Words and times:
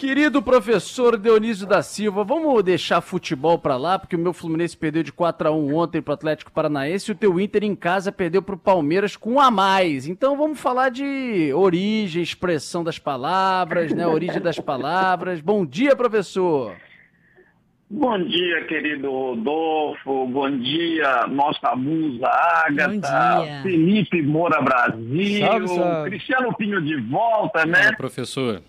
Querido 0.00 0.40
professor 0.40 1.18
Dionísio 1.18 1.66
da 1.66 1.82
Silva, 1.82 2.24
vamos 2.24 2.62
deixar 2.62 3.02
futebol 3.02 3.58
para 3.58 3.76
lá, 3.76 3.98
porque 3.98 4.16
o 4.16 4.18
meu 4.18 4.32
Fluminense 4.32 4.74
perdeu 4.74 5.02
de 5.02 5.12
4 5.12 5.48
a 5.48 5.50
1 5.50 5.74
ontem 5.76 6.00
para 6.00 6.12
o 6.12 6.14
Atlético 6.14 6.50
Paranaense 6.50 7.10
e 7.10 7.12
o 7.12 7.14
teu 7.14 7.38
Inter 7.38 7.64
em 7.64 7.76
casa 7.76 8.10
perdeu 8.10 8.40
para 8.40 8.54
o 8.54 8.58
Palmeiras 8.58 9.14
com 9.14 9.32
um 9.32 9.40
a 9.40 9.50
mais. 9.50 10.08
Então 10.08 10.38
vamos 10.38 10.58
falar 10.58 10.88
de 10.88 11.52
origem, 11.52 12.22
expressão 12.22 12.82
das 12.82 12.98
palavras, 12.98 13.92
né? 13.92 14.06
Origem 14.06 14.40
das 14.40 14.58
palavras. 14.58 15.42
Bom 15.42 15.66
dia, 15.66 15.94
professor. 15.94 16.74
Bom 17.90 18.24
dia, 18.24 18.64
querido 18.68 19.10
Rodolfo. 19.10 20.26
Bom 20.28 20.50
dia, 20.50 21.26
nossa 21.26 21.76
musa 21.76 22.26
Agatha. 22.26 23.60
Felipe 23.62 24.22
Moura 24.22 24.62
Brasil. 24.62 25.46
Salve, 25.46 25.68
salve. 25.68 26.08
Cristiano 26.08 26.56
Pinho 26.56 26.80
de 26.80 26.98
volta, 27.02 27.66
né? 27.66 27.88
É, 27.88 27.92
professor. 27.94 28.62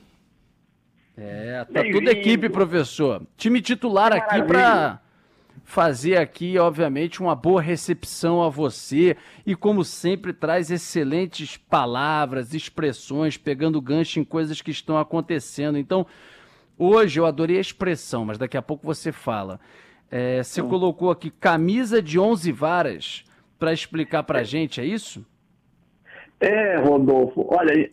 É, 1.23 1.63
tá 1.65 1.83
toda 1.91 2.11
equipe, 2.11 2.49
professor. 2.49 3.21
Time 3.37 3.61
titular 3.61 4.11
aqui 4.11 4.41
para 4.41 4.99
fazer 5.63 6.17
aqui, 6.17 6.57
obviamente, 6.57 7.21
uma 7.21 7.35
boa 7.35 7.61
recepção 7.61 8.41
a 8.41 8.49
você 8.49 9.15
e, 9.45 9.55
como 9.55 9.83
sempre, 9.83 10.33
traz 10.33 10.71
excelentes 10.71 11.57
palavras, 11.57 12.55
expressões, 12.55 13.37
pegando 13.37 13.79
gancho 13.79 14.19
em 14.19 14.23
coisas 14.23 14.63
que 14.63 14.71
estão 14.71 14.97
acontecendo. 14.97 15.77
Então, 15.77 16.07
hoje 16.75 17.19
eu 17.19 17.27
adorei 17.27 17.59
a 17.59 17.61
expressão, 17.61 18.25
mas 18.25 18.39
daqui 18.39 18.57
a 18.57 18.61
pouco 18.61 18.83
você 18.83 19.11
fala. 19.11 19.59
É, 20.09 20.41
você 20.41 20.63
colocou 20.63 21.11
aqui 21.11 21.29
camisa 21.29 22.01
de 22.01 22.17
11 22.17 22.51
varas 22.51 23.23
para 23.59 23.71
explicar 23.71 24.23
para 24.23 24.43
gente, 24.43 24.81
é 24.81 24.85
isso? 24.85 25.23
É, 26.39 26.77
Rodolfo. 26.77 27.45
Olha, 27.47 27.91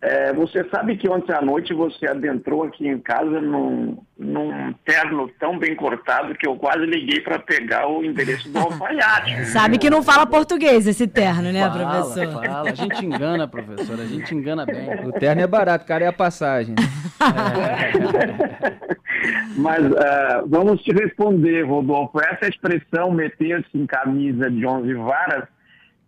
é, 0.00 0.32
você 0.32 0.64
sabe 0.68 0.96
que 0.96 1.08
ontem 1.08 1.32
à 1.32 1.42
noite 1.42 1.74
você 1.74 2.06
adentrou 2.06 2.62
aqui 2.62 2.86
em 2.86 3.00
casa 3.00 3.40
num, 3.40 3.98
num 4.16 4.72
terno 4.84 5.28
tão 5.40 5.58
bem 5.58 5.74
cortado 5.74 6.36
que 6.36 6.46
eu 6.46 6.54
quase 6.54 6.86
liguei 6.86 7.20
para 7.20 7.40
pegar 7.40 7.88
o 7.88 8.04
endereço 8.04 8.48
do 8.48 8.58
alfaiate. 8.58 9.46
sabe 9.50 9.76
que 9.76 9.90
não 9.90 10.00
fala 10.00 10.24
português 10.24 10.86
esse 10.86 11.08
terno, 11.08 11.50
né, 11.50 11.68
fala, 11.68 11.90
professor? 11.90 12.32
Fala, 12.32 12.70
a 12.70 12.74
gente 12.74 13.04
engana, 13.04 13.48
professor, 13.48 14.00
a 14.00 14.04
gente 14.04 14.34
engana 14.34 14.64
bem. 14.64 14.88
O 15.08 15.12
terno 15.12 15.42
é 15.42 15.46
barato, 15.46 15.84
cara, 15.84 16.04
é 16.04 16.06
a 16.06 16.12
passagem. 16.12 16.74
É. 17.20 18.78
Mas 19.56 19.84
uh, 19.84 20.46
vamos 20.46 20.80
te 20.82 20.92
responder, 20.92 21.62
Rodolfo. 21.62 22.20
Essa 22.20 22.48
expressão 22.48 23.10
meter-se 23.10 23.76
em 23.76 23.86
camisa 23.86 24.48
de 24.50 24.64
11 24.64 24.94
varas 24.94 25.44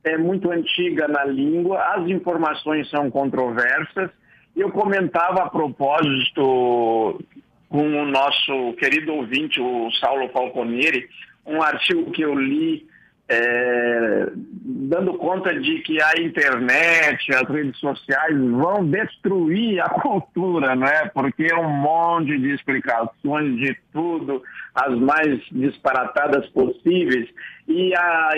é 0.05 0.17
muito 0.17 0.51
antiga 0.51 1.07
na 1.09 1.25
língua, 1.25 1.79
as 1.95 2.09
informações 2.09 2.89
são 2.91 3.11
controversas. 3.11 4.11
Eu 4.57 4.71
comentava 4.71 5.43
a 5.43 5.51
propósito 5.51 7.21
com 7.69 8.03
o 8.03 8.05
nosso 8.07 8.73
querido 8.75 9.15
ouvinte, 9.15 9.61
o 9.61 9.91
Saulo 9.93 10.29
Falconieri, 10.31 11.09
um 11.47 11.63
artigo 11.63 12.11
que 12.11 12.23
eu 12.23 12.35
li 12.35 12.89
é, 13.33 14.27
dando 14.35 15.15
conta 15.15 15.55
de 15.55 15.79
que 15.83 16.03
a 16.03 16.21
internet, 16.21 17.33
as 17.33 17.49
redes 17.49 17.79
sociais 17.79 18.37
vão 18.37 18.85
destruir 18.85 19.81
a 19.81 19.89
cultura, 20.03 20.75
não 20.75 20.89
é? 20.89 21.07
Porque 21.07 21.45
é 21.45 21.57
um 21.57 21.71
monte 21.71 22.37
de 22.37 22.53
explicações 22.53 23.57
de 23.57 23.77
tudo, 23.93 24.43
as 24.75 24.99
mais 24.99 25.41
disparatadas 25.53 26.45
possíveis, 26.49 27.29
e 27.69 27.95
a, 27.95 28.31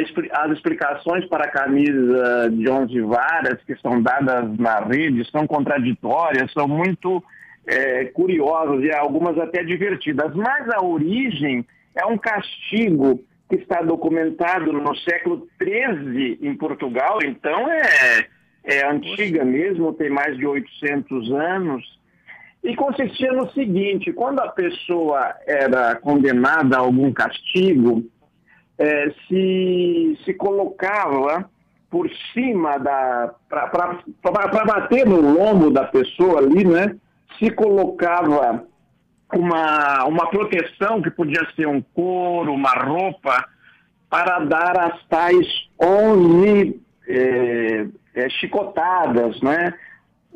as 0.43 0.53
explicações 0.53 1.25
para 1.25 1.45
a 1.45 1.51
camisa 1.51 2.51
de 2.51 2.69
11 2.69 3.01
varas 3.01 3.63
que 3.67 3.75
são 3.77 4.03
dadas 4.03 4.59
na 4.59 4.81
rede 4.81 5.25
são 5.31 5.47
contraditórias, 5.47 6.53
são 6.53 6.69
muito 6.69 7.25
é, 7.67 8.05
curiosas 8.07 8.85
e 8.85 8.93
algumas 8.93 9.39
até 9.39 9.65
divertidas, 9.65 10.35
mas 10.35 10.69
a 10.69 10.85
origem 10.85 11.65
é 11.95 12.05
um 12.05 12.19
castigo 12.19 13.25
que 13.53 13.57
está 13.57 13.83
documentado 13.83 14.73
no 14.73 14.97
século 14.97 15.47
XIII 15.63 16.39
em 16.41 16.57
Portugal, 16.57 17.19
então 17.23 17.71
é, 17.71 18.27
é 18.65 18.87
antiga 18.87 19.45
mesmo, 19.45 19.93
tem 19.93 20.09
mais 20.09 20.39
de 20.39 20.47
800 20.47 21.31
anos. 21.33 22.01
E 22.65 22.75
consistia 22.75 23.31
no 23.31 23.51
seguinte: 23.51 24.11
quando 24.11 24.41
a 24.41 24.49
pessoa 24.49 25.35
era 25.47 25.97
condenada 25.97 26.77
a 26.77 26.81
algum 26.81 27.13
castigo, 27.13 28.03
é, 28.79 29.13
se, 29.29 30.19
se 30.25 30.33
colocava 30.33 31.51
por 31.91 32.09
cima 32.33 32.79
da. 32.79 33.35
para 33.51 34.65
bater 34.65 35.05
no 35.05 35.21
lombo 35.21 35.71
da 35.71 35.85
pessoa 35.85 36.39
ali, 36.39 36.65
né? 36.65 36.97
Se 37.39 37.51
colocava 37.51 38.65
uma, 39.35 40.05
uma 40.05 40.27
proteção 40.29 41.01
que 41.01 41.11
podia 41.11 41.47
ser 41.57 41.67
um 41.67 41.81
couro, 41.81 42.53
uma 42.53 42.73
roupa, 42.73 43.45
para 44.09 44.41
dar 44.41 44.79
as 44.79 45.07
tais 45.07 45.47
11 45.81 46.81
é, 47.09 47.87
é, 48.15 48.29
chicotadas, 48.29 49.41
né? 49.41 49.73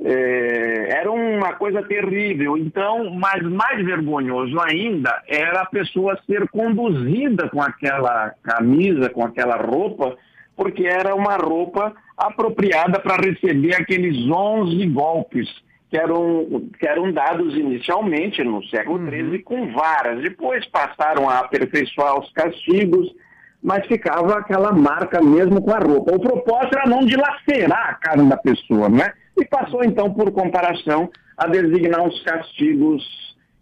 É, 0.02 0.98
era 0.98 1.10
uma 1.10 1.54
coisa 1.54 1.82
terrível. 1.82 2.56
Então, 2.56 3.10
mas 3.10 3.42
mais 3.42 3.84
vergonhoso 3.84 4.58
ainda 4.60 5.22
era 5.26 5.62
a 5.62 5.66
pessoa 5.66 6.18
ser 6.26 6.48
conduzida 6.48 7.48
com 7.48 7.62
aquela 7.62 8.34
camisa, 8.42 9.10
com 9.10 9.24
aquela 9.24 9.56
roupa, 9.56 10.16
porque 10.54 10.86
era 10.86 11.14
uma 11.14 11.36
roupa 11.36 11.94
apropriada 12.16 12.98
para 12.98 13.16
receber 13.16 13.74
aqueles 13.74 14.26
11 14.26 14.86
golpes 14.86 15.48
que 15.88 15.97
eram, 15.97 16.69
que 16.78 16.86
eram 16.86 17.12
dados 17.12 17.54
inicialmente 17.54 18.42
no 18.42 18.62
século 18.64 18.98
XIII 19.08 19.22
uhum. 19.22 19.42
com 19.42 19.72
varas. 19.72 20.20
Depois 20.22 20.66
passaram 20.66 21.28
a 21.28 21.41
aperfeiçoar 21.41 22.19
os 22.19 22.30
castigos, 22.32 23.14
mas 23.62 23.86
ficava 23.86 24.38
aquela 24.38 24.72
marca 24.72 25.20
mesmo 25.22 25.62
com 25.62 25.72
a 25.72 25.78
roupa. 25.78 26.14
O 26.14 26.20
propósito 26.20 26.76
era 26.78 26.88
não 26.88 27.00
dilacerar 27.00 27.91
a 27.91 27.94
carne 27.94 28.28
da 28.28 28.36
pessoa, 28.36 28.88
né? 28.88 29.12
E 29.36 29.44
passou 29.44 29.84
então, 29.84 30.12
por 30.12 30.30
comparação, 30.32 31.10
a 31.36 31.47
designar 31.47 32.06
os 32.06 32.22
castigos 32.22 33.04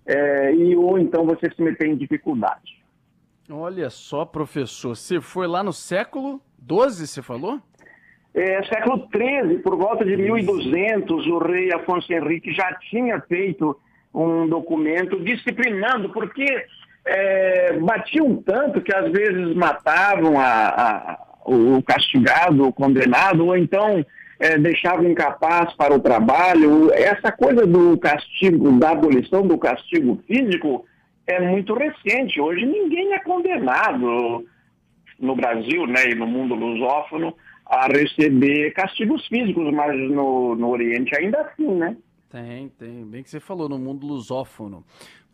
é, 0.07 0.55
e 0.55 0.77
ou 0.77 0.99
então 0.99 1.25
você 1.25 1.51
se 1.51 1.63
meter 1.63 1.89
em 1.89 1.97
dificuldade. 1.97 2.83
Olha 3.51 3.91
só, 3.91 4.25
professor, 4.25 4.97
você 4.97 5.21
foi 5.21 5.47
lá 5.47 5.63
no 5.63 5.73
século 5.73 6.41
XII, 6.67 7.07
você 7.07 7.23
falou? 7.23 7.61
É, 8.35 8.65
século 8.65 9.09
XIII, 9.15 9.59
por 9.59 9.77
volta 9.77 10.05
de 10.05 10.17
1200, 10.17 11.27
o 11.29 11.39
rei 11.39 11.73
Afonso 11.73 12.13
Henrique 12.13 12.53
já 12.53 12.73
tinha 12.91 13.21
feito 13.21 13.79
um 14.13 14.49
documento 14.49 15.21
disciplinando, 15.21 16.09
porque 16.09 16.45
é, 17.07 17.79
batiam 17.79 18.37
tanto 18.43 18.81
que 18.81 18.93
às 18.93 19.13
vezes 19.13 19.55
matavam 19.55 20.41
a, 20.41 20.67
a, 20.69 21.19
o 21.45 21.81
castigado, 21.83 22.67
o 22.67 22.73
condenado, 22.73 23.47
ou 23.47 23.57
então 23.57 24.05
é, 24.41 24.59
deixavam 24.59 25.05
incapaz 25.05 25.73
para 25.75 25.95
o 25.95 26.01
trabalho. 26.01 26.93
Essa 26.93 27.31
coisa 27.31 27.65
do 27.65 27.97
castigo, 27.99 28.73
da 28.81 28.91
abolição 28.91 29.47
do 29.47 29.57
castigo 29.59 30.21
físico 30.27 30.85
é 31.25 31.41
muito 31.41 31.73
recente. 31.75 32.41
Hoje 32.41 32.67
ninguém 32.67 33.15
é 33.15 33.21
condenado 33.21 34.45
no 35.21 35.37
Brasil 35.37 35.87
né, 35.87 36.11
e 36.11 36.15
no 36.17 36.27
mundo 36.27 36.57
lusófono 36.57 37.33
a 37.75 37.87
receber 37.87 38.73
castigos 38.73 39.27
físicos, 39.27 39.73
mas 39.73 39.97
no, 40.11 40.55
no 40.55 40.69
Oriente 40.69 41.17
ainda 41.17 41.41
assim, 41.41 41.75
né? 41.75 41.97
Tem, 42.31 42.69
tem. 42.71 43.05
Bem 43.05 43.23
que 43.23 43.31
você 43.31 43.39
falou, 43.39 43.69
no 43.69 43.79
mundo 43.79 44.07
lusófono. 44.07 44.85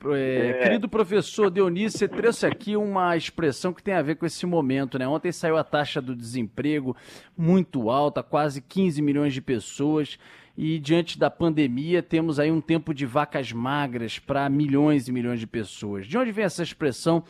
É, 0.07 0.49
é. 0.49 0.63
Querido 0.63 0.89
professor 0.89 1.51
Dionísio, 1.51 1.99
você 1.99 2.09
trouxe 2.09 2.47
aqui 2.47 2.77
uma 2.77 3.17
expressão 3.17 3.73
que 3.73 3.83
tem 3.83 3.95
a 3.95 4.03
ver 4.03 4.17
com 4.17 4.25
esse 4.25 4.47
momento, 4.47 4.99
né? 4.99 5.07
Ontem 5.07 5.31
saiu 5.31 5.57
a 5.57 5.65
taxa 5.65 6.01
do 6.01 6.17
desemprego 6.17 6.97
muito 7.37 7.91
alta, 7.91 8.23
quase 8.23 8.63
15 8.63 9.03
milhões 9.03 9.35
de 9.35 9.43
pessoas, 9.43 10.19
e 10.57 10.79
diante 10.79 11.19
da 11.19 11.31
pandemia 11.31 12.03
temos 12.03 12.39
aí 12.39 12.51
um 12.51 12.61
tempo 12.61 12.95
de 12.95 13.05
vacas 13.05 13.53
magras 13.53 14.19
para 14.19 14.49
milhões 14.49 15.09
e 15.09 15.13
milhões 15.13 15.41
de 15.41 15.47
pessoas. 15.47 16.07
De 16.07 16.17
onde 16.17 16.33
vem 16.33 16.45
essa 16.45 16.63
expressão 16.63 17.23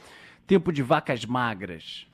tempo 0.47 0.73
de 0.73 0.83
vacas 0.83 1.25
magras? 1.25 2.10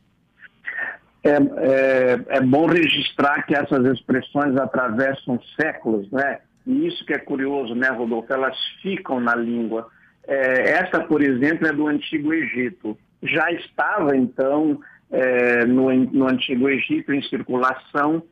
É, 1.27 1.39
é, 1.39 2.37
é, 2.37 2.41
bom 2.41 2.67
registrar 2.67 3.43
que 3.43 3.55
essas 3.55 3.85
expressões 3.87 4.57
atravessam 4.57 5.41
séculos, 5.61 6.09
né? 6.13 6.39
E 6.65 6.87
isso 6.87 7.05
que 7.05 7.13
é 7.13 7.19
curioso, 7.19 7.75
né, 7.75 7.89
Rodolfo? 7.89 8.33
Elas 8.33 8.57
ficam 8.81 9.19
na 9.19 9.35
língua. 9.35 9.89
É, 10.27 10.71
essa, 10.71 11.01
por 11.01 11.23
exemplo, 11.23 11.67
é 11.67 11.73
do 11.73 11.89
Antigo 11.89 12.33
Egito. 12.33 12.97
Já 13.23 13.51
estava, 13.51 14.17
então, 14.17 14.81
é, 15.11 15.65
no, 15.65 15.93
no 15.93 16.29
Antigo 16.29 16.69
Egito 16.69 17.13
em 17.13 17.23
circulação 17.23 18.23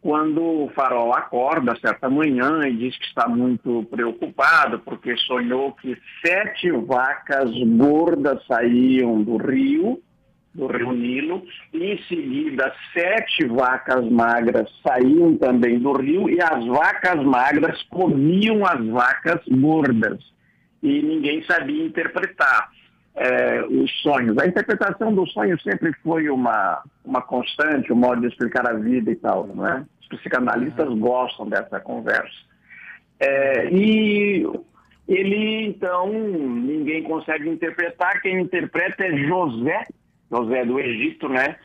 quando 0.00 0.42
o 0.42 0.70
farol 0.74 1.12
acorda 1.12 1.78
certa 1.78 2.08
manhã 2.08 2.66
e 2.66 2.74
diz 2.74 2.96
que 2.96 3.04
está 3.04 3.28
muito 3.28 3.86
preocupado 3.90 4.78
porque 4.80 5.16
sonhou 5.18 5.72
que 5.72 5.96
sete 6.24 6.70
vacas 6.70 7.50
gordas 7.76 8.44
saíam 8.46 9.22
do 9.22 9.36
rio, 9.36 10.00
do 10.54 10.66
rio 10.66 10.92
Nilo, 10.92 11.44
em 11.72 11.96
seguida 12.04 12.74
sete 12.92 13.46
vacas 13.46 14.08
magras 14.10 14.68
saíam 14.86 15.36
também 15.36 15.78
do 15.78 15.92
rio 15.92 16.28
e 16.28 16.40
as 16.42 16.64
vacas 16.66 17.22
magras 17.24 17.80
comiam 17.84 18.64
as 18.66 18.84
vacas 18.86 19.40
gordas. 19.48 20.18
E 20.82 21.02
ninguém 21.02 21.42
sabia 21.44 21.84
interpretar 21.84 22.70
é, 23.14 23.62
os 23.62 23.90
sonhos. 24.02 24.36
A 24.38 24.46
interpretação 24.46 25.14
do 25.14 25.26
sonho 25.28 25.60
sempre 25.60 25.92
foi 26.02 26.28
uma, 26.30 26.82
uma 27.04 27.22
constante, 27.22 27.92
um 27.92 27.96
modo 27.96 28.22
de 28.22 28.28
explicar 28.28 28.66
a 28.66 28.72
vida 28.72 29.10
e 29.10 29.16
tal, 29.16 29.46
não 29.46 29.66
é? 29.66 29.84
Os 30.00 30.08
psicanalistas 30.08 30.88
gostam 30.98 31.48
dessa 31.48 31.78
conversa. 31.80 32.50
É, 33.20 33.68
e 33.70 34.46
ele, 35.06 35.66
então, 35.66 36.08
ninguém 36.08 37.02
consegue 37.02 37.48
interpretar, 37.48 38.20
quem 38.22 38.40
interpreta 38.40 39.04
é 39.04 39.16
José, 39.16 39.84
José 40.30 40.64
do 40.64 40.78
Egito, 40.78 41.28
né? 41.28 41.56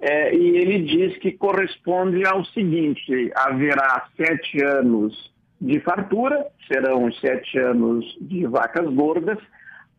É, 0.00 0.34
e 0.34 0.56
ele 0.56 0.82
diz 0.84 1.18
que 1.18 1.32
corresponde 1.32 2.24
ao 2.26 2.44
seguinte: 2.46 3.30
haverá 3.34 4.06
sete 4.16 4.62
anos 4.64 5.32
de 5.60 5.80
fartura, 5.80 6.46
serão 6.66 7.04
os 7.04 7.18
sete 7.20 7.58
anos 7.58 8.04
de 8.20 8.46
vacas 8.46 8.88
gordas, 8.94 9.38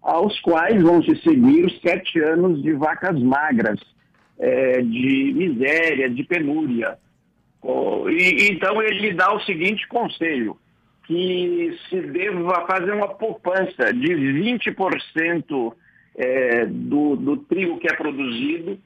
aos 0.02 0.40
quais 0.40 0.82
vão 0.82 1.04
se 1.04 1.16
seguir 1.18 1.70
sete 1.82 2.20
anos 2.20 2.62
de 2.62 2.74
vacas 2.74 3.22
magras, 3.22 3.80
é, 4.40 4.82
de 4.82 5.34
miséria, 5.36 6.10
de 6.10 6.24
penúria. 6.24 6.98
E, 8.10 8.48
então 8.52 8.82
ele 8.82 9.14
dá 9.14 9.34
o 9.34 9.42
seguinte 9.42 9.86
conselho, 9.90 10.58
que 11.06 11.78
se 11.90 12.00
deva 12.02 12.66
fazer 12.66 12.94
uma 12.94 13.10
poupança 13.10 13.94
de 13.94 14.14
20% 14.14 15.74
é, 16.20 16.66
do, 16.66 17.16
do 17.16 17.38
trigo 17.38 17.80
que 17.80 17.88
é 17.88 17.96
produzido 17.96 18.78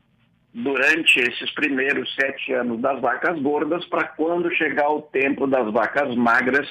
durante 0.54 1.20
esses 1.20 1.52
primeiros 1.52 2.14
sete 2.14 2.54
anos 2.54 2.80
das 2.80 3.02
vacas 3.02 3.42
gordas, 3.42 3.84
para 3.86 4.04
quando 4.10 4.54
chegar 4.54 4.88
o 4.90 5.02
tempo 5.02 5.48
das 5.48 5.74
vacas 5.74 6.16
magras, 6.16 6.70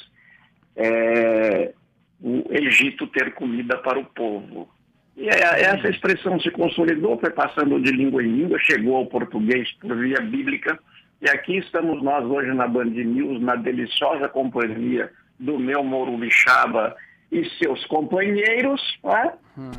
é, 0.77 1.73
o 2.21 2.45
Egito 2.51 3.09
ter 3.09 3.35
comida 3.35 3.77
para 3.79 3.99
o 3.99 4.05
povo. 4.05 4.71
E 5.17 5.29
é, 5.29 5.63
essa 5.63 5.89
expressão 5.91 6.39
se 6.39 6.51
consolidou, 6.53 7.19
foi 7.19 7.31
passando 7.31 7.81
de 7.81 7.91
língua 7.91 8.23
em 8.23 8.29
língua, 8.29 8.57
chegou 8.61 8.97
ao 8.97 9.07
português 9.07 9.69
por 9.81 9.97
via 9.97 10.21
bíblica, 10.21 10.79
e 11.21 11.29
aqui 11.29 11.57
estamos 11.57 12.01
nós 12.05 12.25
hoje 12.25 12.55
na 12.55 12.69
Band 12.69 12.85
News, 12.85 13.43
na 13.43 13.57
deliciosa 13.57 14.29
companhia 14.29 15.11
do 15.41 15.59
meu 15.59 15.83
Morubixaba 15.83 16.95
e 17.33 17.49
seus 17.59 17.83
companheiros, 17.87 18.81
é? 19.05 19.33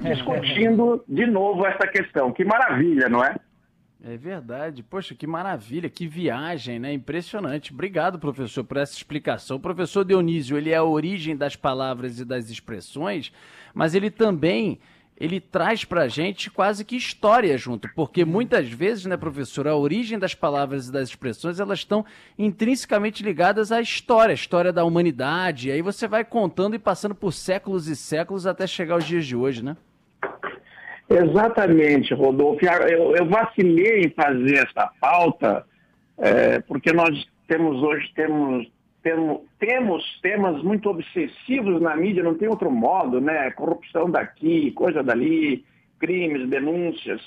discutindo 0.10 1.04
de 1.08 1.28
novo 1.28 1.66
essa 1.68 1.88
questão. 1.88 2.34
Que 2.34 2.44
maravilha, 2.44 3.08
não 3.08 3.24
é? 3.24 3.36
É 4.04 4.18
verdade. 4.18 4.82
Poxa, 4.84 5.14
que 5.16 5.28
maravilha, 5.28 5.88
que 5.90 6.08
viagem, 6.08 6.80
né? 6.80 6.92
Impressionante. 6.92 7.72
Obrigado, 7.72 8.20
professor, 8.20 8.64
por 8.64 8.78
essa 8.78 8.94
explicação. 8.94 9.58
O 9.58 9.62
professor 9.62 10.04
Dionísio, 10.04 10.58
ele 10.58 10.72
é 10.72 10.76
a 10.76 10.84
origem 10.84 11.38
das 11.38 11.56
palavras 11.56 12.20
e 12.20 12.26
das 12.26 12.50
expressões, 12.50 13.32
mas 13.74 13.94
ele 13.94 14.10
também 14.10 14.80
ele 15.18 15.40
traz 15.40 15.86
para 15.86 16.04
a 16.04 16.08
gente 16.08 16.50
quase 16.50 16.84
que 16.84 16.96
história 16.96 17.58
junto, 17.58 17.90
porque 17.96 18.26
muitas 18.26 18.70
vezes, 18.70 19.06
né, 19.06 19.16
professor, 19.16 19.68
a 19.68 19.76
origem 19.76 20.18
das 20.18 20.34
palavras 20.34 20.88
e 20.88 20.92
das 20.92 21.10
expressões, 21.10 21.60
elas 21.60 21.80
estão 21.80 22.06
intrinsecamente 22.38 23.24
ligadas 23.24 23.72
à 23.72 23.80
história, 23.80 24.34
a 24.34 24.36
história 24.36 24.74
da 24.74 24.84
humanidade, 24.84 25.70
e 25.70 25.72
aí 25.72 25.82
você 25.82 26.08
vai 26.08 26.24
contando 26.26 26.76
e 26.76 26.80
passando 26.80 27.16
por 27.16 27.32
séculos 27.32 27.88
e 27.88 27.96
séculos 27.96 28.48
até 28.48 28.66
chegar 28.66 28.96
aos 28.96 29.06
dias 29.06 29.26
de 29.26 29.36
hoje, 29.36 29.64
né? 29.64 29.78
Exatamente, 31.10 32.14
Rodolfo. 32.14 32.66
Eu, 32.66 33.16
eu 33.16 33.26
vacilei 33.28 34.02
em 34.02 34.10
fazer 34.10 34.68
essa 34.68 34.90
pauta, 35.00 35.66
é, 36.18 36.60
porque 36.62 36.92
nós 36.92 37.28
temos 37.48 37.84
hoje 37.84 38.12
temos, 38.16 38.68
temos, 39.04 40.20
temas 40.22 40.64
muito 40.64 40.90
obsessivos 40.90 41.82
na 41.82 41.96
mídia, 41.96 42.24
não 42.24 42.36
tem 42.36 42.48
outro 42.48 42.72
modo, 42.72 43.20
né? 43.20 43.52
Corrupção 43.52 44.10
daqui, 44.10 44.72
coisa 44.72 45.04
dali, 45.04 45.64
crimes, 46.00 46.50
denúncias. 46.50 47.22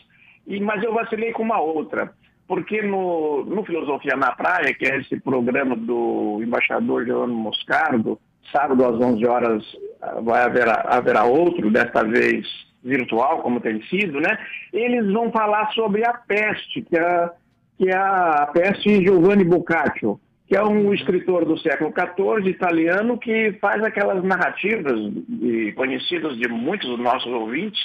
E, 0.47 0.59
mas 0.59 0.83
eu 0.83 0.95
vacilei 0.95 1.33
com 1.33 1.43
uma 1.43 1.61
outra, 1.61 2.13
porque 2.49 2.81
no, 2.81 3.45
no 3.45 3.65
Filosofia 3.65 4.17
na 4.17 4.33
Praia, 4.33 4.73
que 4.73 4.87
é 4.87 4.99
esse 4.99 5.21
programa 5.21 5.77
do 5.77 6.41
embaixador 6.43 7.05
Jerônimo 7.05 7.39
Moscardo, 7.39 8.19
sábado 8.51 8.85
às 8.85 8.95
11 8.95 9.27
horas 9.27 9.65
ah, 10.01 10.21
vai 10.23 10.43
haver, 10.43 10.69
haverá 10.69 11.25
outro, 11.25 11.71
desta 11.71 12.03
vez 12.03 12.47
virtual, 12.83 13.43
como 13.43 13.61
tem 13.61 13.83
sido, 13.83 14.21
né? 14.21 14.39
Eles 14.73 15.13
vão 15.13 15.31
falar 15.31 15.71
sobre 15.73 16.07
a 16.07 16.15
peste, 16.15 16.83
que 16.83 16.97
é, 16.97 17.31
que 17.77 17.89
é 17.89 17.97
a 17.97 18.49
peste 18.53 19.05
Giovanni 19.05 19.45
Boccaccio, 19.45 20.19
que 20.47 20.57
é 20.57 20.63
um 20.63 20.95
escritor 20.95 21.45
do 21.45 21.59
século 21.59 21.93
XIV, 21.93 22.49
italiano, 22.49 23.19
que 23.19 23.53
faz 23.61 23.83
aquelas 23.83 24.23
narrativas 24.23 24.99
conhecidas 25.75 26.37
de 26.37 26.49
muitos 26.49 26.89
dos 26.89 27.01
nossos 27.01 27.33
ouvintes, 27.33 27.81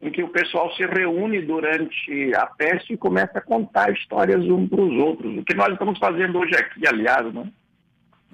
em 0.00 0.10
que 0.10 0.22
o 0.22 0.28
pessoal 0.28 0.72
se 0.74 0.86
reúne 0.86 1.40
durante 1.42 2.34
a 2.36 2.46
peste 2.46 2.92
e 2.92 2.96
começa 2.96 3.38
a 3.38 3.40
contar 3.40 3.92
histórias 3.92 4.44
uns 4.44 4.68
para 4.68 4.80
os 4.80 4.94
outros. 4.98 5.38
O 5.38 5.44
que 5.44 5.54
nós 5.54 5.72
estamos 5.72 5.98
fazendo 5.98 6.38
hoje 6.38 6.54
aqui, 6.54 6.86
aliás, 6.86 7.32
né? 7.32 7.50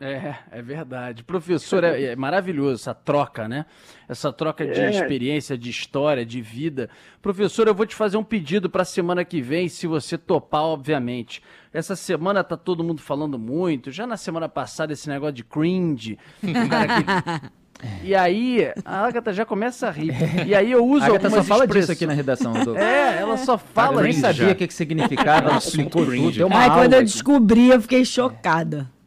É, 0.00 0.34
é 0.50 0.62
verdade. 0.62 1.22
Professor, 1.22 1.84
é, 1.84 2.02
é, 2.02 2.16
maravilhoso 2.16 2.74
essa 2.74 2.94
troca, 2.94 3.46
né? 3.46 3.66
Essa 4.08 4.32
troca 4.32 4.66
de 4.66 4.80
é. 4.80 4.90
experiência, 4.90 5.56
de 5.56 5.70
história, 5.70 6.26
de 6.26 6.40
vida. 6.40 6.90
Professor, 7.20 7.68
eu 7.68 7.74
vou 7.74 7.86
te 7.86 7.94
fazer 7.94 8.16
um 8.16 8.24
pedido 8.24 8.68
para 8.68 8.82
a 8.82 8.86
semana 8.86 9.24
que 9.24 9.40
vem, 9.40 9.68
se 9.68 9.86
você 9.86 10.18
topar, 10.18 10.62
obviamente. 10.62 11.42
Essa 11.72 11.94
semana 11.94 12.42
tá 12.42 12.56
todo 12.56 12.82
mundo 12.82 13.00
falando 13.00 13.38
muito. 13.38 13.90
Já 13.90 14.06
na 14.06 14.16
semana 14.16 14.48
passada, 14.48 14.92
esse 14.92 15.08
negócio 15.08 15.34
de 15.34 15.44
cringe. 15.44 16.18
E 18.04 18.14
aí, 18.14 18.72
a 18.84 19.06
Agatha 19.06 19.32
já 19.32 19.44
começa 19.44 19.88
a 19.88 19.90
rir. 19.90 20.14
E 20.46 20.54
aí 20.54 20.70
eu 20.70 20.86
uso 20.86 21.04
a 21.04 21.08
Agatha 21.08 21.30
só 21.30 21.42
fala 21.42 21.66
disso 21.66 21.90
aqui 21.90 22.06
na 22.06 22.12
redação. 22.12 22.52
Do... 22.52 22.76
É, 22.76 23.18
ela 23.18 23.36
só 23.36 23.58
fala 23.58 24.00
Eu 24.00 24.04
nem 24.04 24.12
sabia 24.12 24.52
o 24.52 24.54
que, 24.54 24.68
que 24.68 24.74
significava, 24.74 25.48
ela 25.48 25.58
explicou 25.58 26.04
tudo. 26.04 26.30
Deu 26.30 26.46
uma 26.46 26.58
Ai, 26.58 26.70
quando 26.70 26.92
eu 26.92 27.02
descobri, 27.02 27.70
eu 27.70 27.80
fiquei 27.80 28.04
chocada. 28.04 28.88
É, 28.88 29.01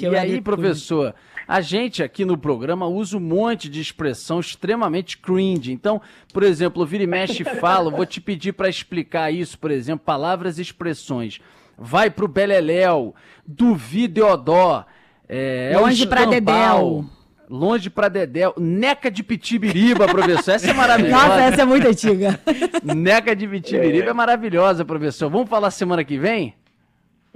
e 0.00 0.16
aí, 0.16 0.40
professor, 0.40 1.14
a 1.46 1.60
gente 1.60 2.02
aqui 2.02 2.24
no 2.24 2.36
programa 2.36 2.86
usa 2.86 3.16
um 3.16 3.20
monte 3.20 3.68
de 3.68 3.80
expressão 3.80 4.40
extremamente 4.40 5.18
cringe. 5.18 5.72
Então, 5.72 6.00
por 6.32 6.42
exemplo, 6.42 6.82
o 6.82 6.86
vira 6.86 7.04
e 7.04 7.06
mexe 7.06 7.44
fala, 7.44 7.90
vou 7.90 8.06
te 8.06 8.20
pedir 8.20 8.52
para 8.52 8.68
explicar 8.68 9.32
isso, 9.32 9.58
por 9.58 9.70
exemplo, 9.70 10.04
palavras 10.04 10.58
e 10.58 10.62
expressões. 10.62 11.40
Vai 11.78 12.10
pro 12.10 12.26
Beleléu, 12.26 13.14
duvido 13.46 14.26
Odó, 14.26 14.84
é, 15.28 15.76
Longe 15.78 16.06
pra 16.06 16.24
Dedéu. 16.24 17.04
Longe 17.48 17.90
pra 17.90 18.08
Dedéu. 18.08 18.54
Neca 18.58 19.10
de 19.10 19.22
Pitibiriba, 19.22 20.06
professor. 20.06 20.54
Essa 20.54 20.70
é 20.70 20.72
maravilhosa. 20.72 21.28
Nossa, 21.28 21.42
essa 21.42 21.62
é 21.62 21.64
muito 21.64 21.86
antiga. 21.86 22.40
Neca 22.82 23.36
de 23.36 23.46
Pitibiriba 23.46 24.06
é. 24.06 24.10
é 24.10 24.12
maravilhosa, 24.12 24.84
professor. 24.84 25.30
Vamos 25.30 25.48
falar 25.48 25.70
semana 25.70 26.02
que 26.02 26.18
vem? 26.18 26.54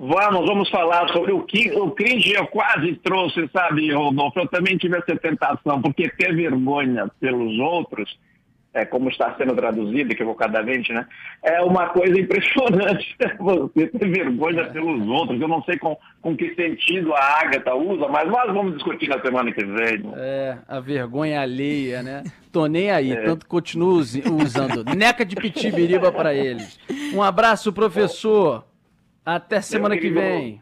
Vamos, 0.02 0.47
vamos 0.47 0.71
falar 0.71 1.07
sobre 1.11 1.30
o 1.30 1.42
que 1.42 1.71
o 1.73 1.90
cringe 1.90 2.33
eu 2.33 2.47
quase 2.47 2.95
trouxe, 3.04 3.47
sabe, 3.52 3.92
Rodolfo? 3.92 4.40
Eu 4.40 4.49
também 4.49 4.78
tive 4.78 4.97
essa 4.97 5.14
tentação, 5.14 5.83
porque 5.83 6.09
ter 6.09 6.35
vergonha 6.35 7.07
pelos 7.21 7.59
outros, 7.59 8.19
é, 8.73 8.87
como 8.87 9.11
está 9.11 9.35
sendo 9.37 9.54
traduzido 9.54 10.11
equivocadamente, 10.11 10.90
né? 10.90 11.07
É 11.42 11.61
uma 11.61 11.90
coisa 11.90 12.19
impressionante 12.19 13.14
você 13.38 13.88
ter 13.88 14.09
vergonha 14.09 14.64
pelos 14.71 15.07
outros. 15.07 15.38
Eu 15.38 15.49
não 15.49 15.62
sei 15.64 15.76
com, 15.76 15.95
com 16.23 16.35
que 16.35 16.54
sentido 16.54 17.12
a 17.12 17.42
Agatha 17.42 17.75
usa, 17.75 18.09
mas 18.09 18.26
nós 18.26 18.50
vamos 18.54 18.76
discutir 18.76 19.07
na 19.07 19.21
semana 19.21 19.52
que 19.52 19.62
vem. 19.62 20.02
É, 20.16 20.57
a 20.66 20.80
vergonha 20.80 21.42
alheia, 21.42 22.02
né? 22.02 22.25
Tô 22.50 22.64
nem 22.64 22.90
aí, 22.90 23.12
é. 23.12 23.21
tanto 23.23 23.47
continuo 23.47 23.99
usando 23.99 24.83
neca 24.97 25.26
de 25.26 25.37
pitibiriba 25.37 26.11
para 26.11 26.33
eles. 26.33 26.80
Um 27.12 27.23
abraço, 27.23 27.71
professor. 27.71 28.64
Até 29.31 29.61
semana 29.61 29.97
que 29.97 30.11
vem. 30.11 30.61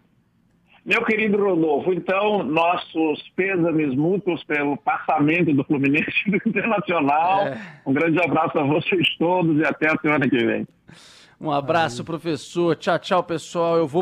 Meu 0.84 1.02
querido 1.02 1.42
Rodolfo, 1.42 1.90
então, 1.90 2.42
nossos 2.42 3.26
pêsames 3.34 3.94
mútuos 3.94 4.44
pelo 4.44 4.76
passamento 4.76 5.54
do 5.54 5.64
Fluminense 5.64 6.12
do 6.28 6.36
Internacional. 6.46 7.46
É. 7.46 7.58
Um 7.86 7.94
grande 7.94 8.22
abraço 8.22 8.58
a 8.58 8.64
vocês 8.64 9.08
todos 9.18 9.58
e 9.58 9.64
até 9.64 9.90
a 9.90 9.96
semana 9.98 10.28
que 10.28 10.36
vem. 10.36 10.68
Um 11.40 11.50
abraço, 11.50 12.04
professor. 12.04 12.76
Tchau, 12.76 12.98
tchau, 12.98 13.22
pessoal. 13.22 13.78
Eu 13.78 13.86
vou 13.86 13.96